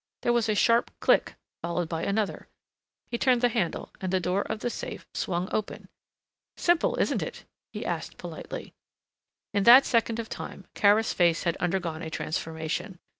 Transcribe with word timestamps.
There 0.23 0.33
was 0.33 0.49
a 0.49 0.55
sharp 0.55 0.89
click 0.99 1.35
followed 1.61 1.87
by 1.87 2.01
another. 2.01 2.47
He 3.11 3.19
turned 3.19 3.41
the 3.41 3.49
handle 3.49 3.93
and 4.01 4.11
the 4.11 4.19
door 4.19 4.41
of 4.41 4.61
the 4.61 4.71
safe 4.71 5.05
swung 5.13 5.47
open. 5.51 5.89
"Simple, 6.57 6.95
isn't 6.95 7.21
it!" 7.21 7.45
he 7.71 7.85
asked 7.85 8.17
politely. 8.17 8.73
In 9.53 9.61
that 9.65 9.85
second 9.85 10.17
of 10.17 10.27
time 10.27 10.65
Kara's 10.73 11.13
face 11.13 11.43
had 11.43 11.55
undergone 11.57 12.01
a 12.01 12.09
transformation. 12.09 12.97